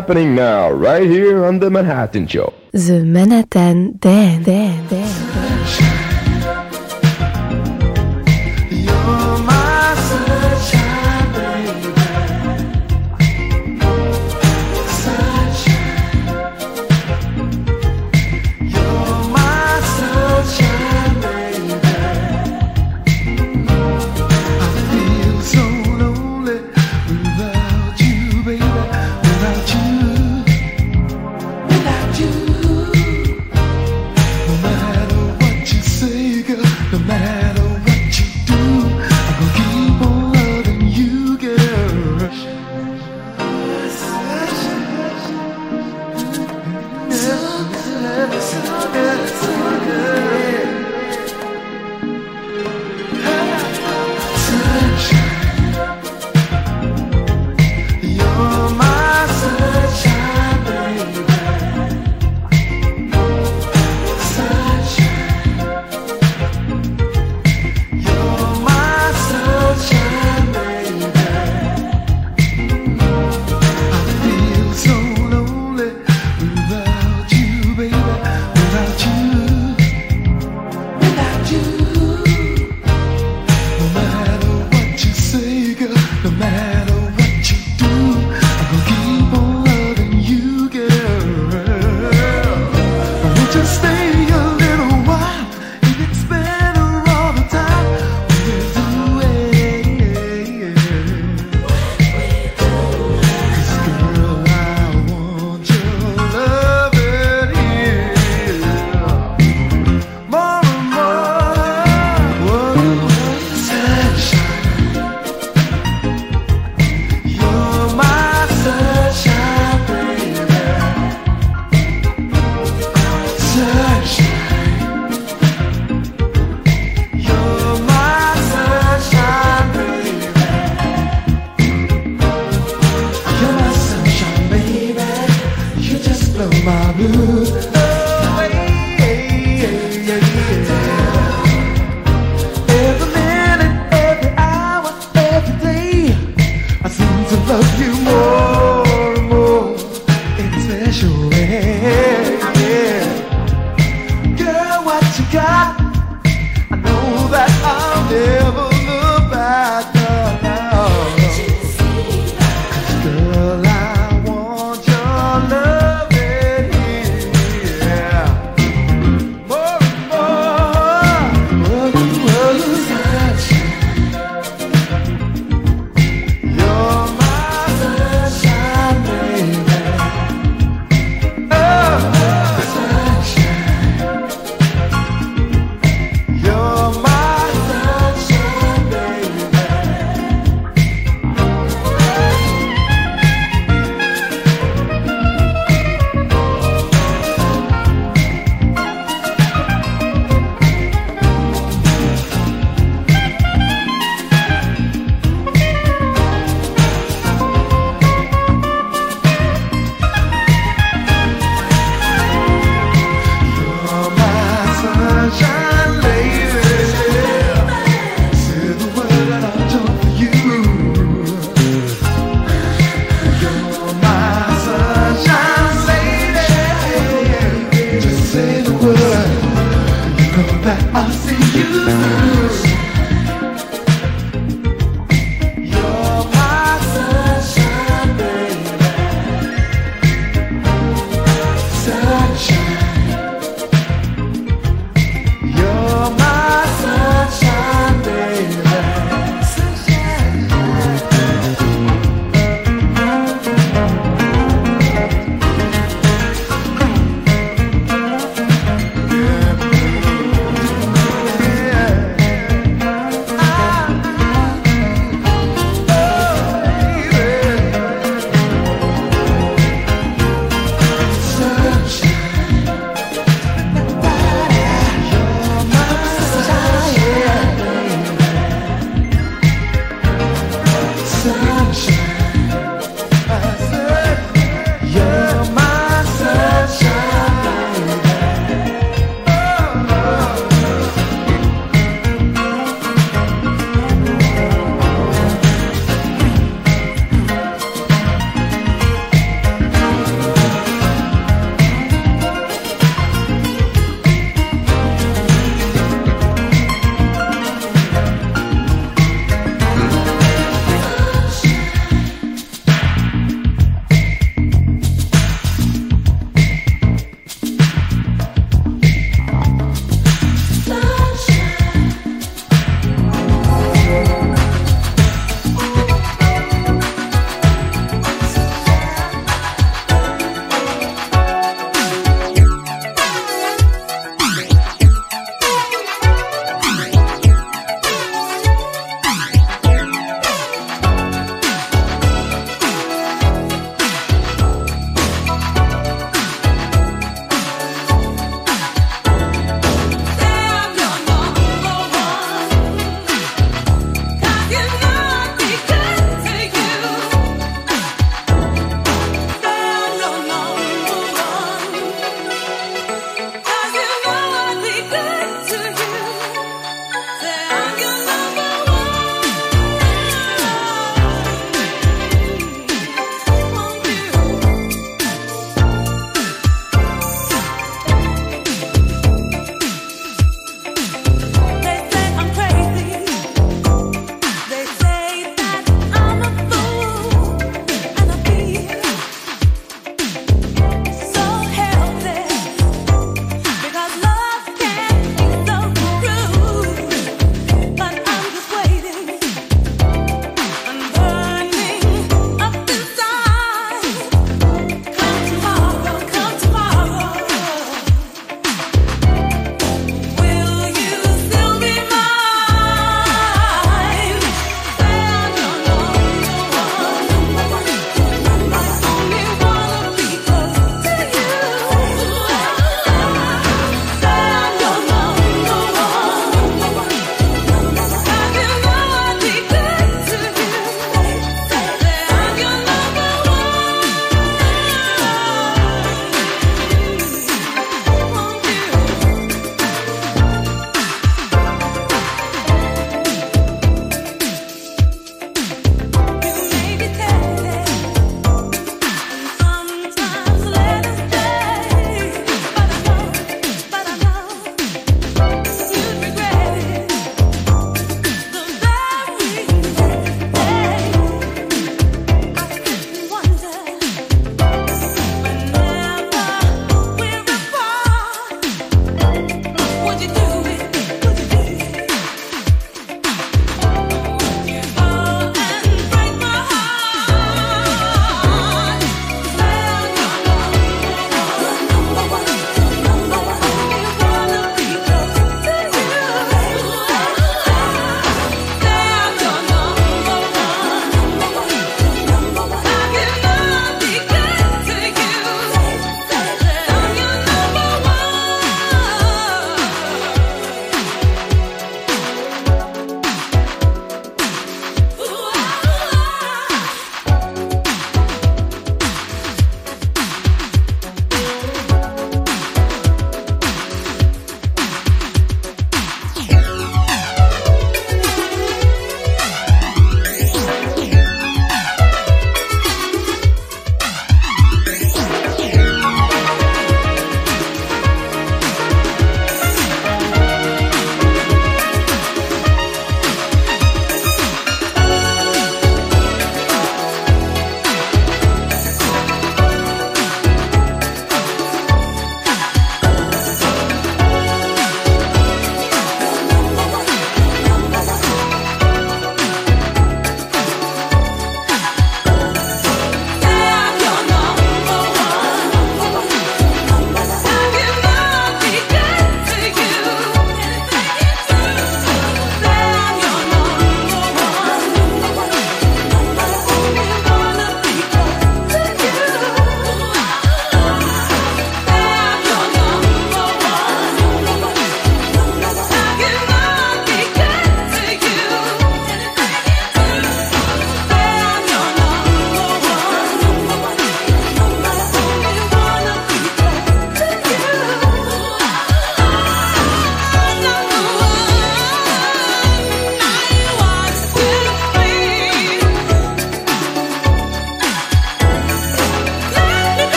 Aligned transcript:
happening 0.00 0.34
now, 0.34 0.70
right 0.70 1.06
here 1.06 1.44
on 1.44 1.58
The 1.58 1.68
Manhattan 1.68 2.26
Show. 2.26 2.54
The 2.72 3.04
Manhattan 3.04 3.98
Dan. 3.98 4.42
Dan. 4.42 4.88
Dan. 4.88 5.49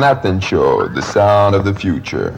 Manhattan 0.00 0.40
Show, 0.40 0.88
the 0.88 1.02
sound 1.02 1.54
of 1.54 1.66
the 1.66 1.74
future. 1.74 2.32